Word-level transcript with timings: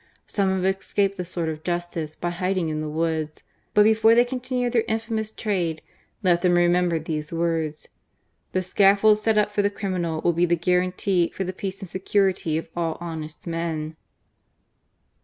Some 0.25 0.49
have 0.49 0.65
escaped 0.65 1.17
the 1.17 1.23
sword 1.25 1.47
of 1.49 1.63
justice 1.63 2.15
by 2.15 2.31
hiding 2.31 2.69
in 2.69 2.79
the 2.81 2.89
woods; 2.89 3.43
but 3.75 3.83
before 3.83 4.15
they 4.15 4.25
continue 4.25 4.67
their 4.67 4.83
infamous 4.87 5.29
trade, 5.29 5.83
let 6.23 6.41
them 6.41 6.55
remember 6.55 6.97
these 6.97 7.31
words: 7.31 7.87
*The 8.53 8.63
scaffold 8.63 9.19
set 9.19 9.37
up 9.37 9.51
for 9.51 9.61
the 9.61 9.69
criminal 9.69 10.19
will 10.21 10.33
be 10.33 10.47
the 10.47 10.55
guarantee 10.55 11.29
for 11.29 11.43
the 11.43 11.53
peace 11.53 11.81
and 11.81 11.87
security 11.87 12.57
of 12.57 12.67
all 12.75 12.97
honest 12.99 13.45
men.'" 13.45 13.95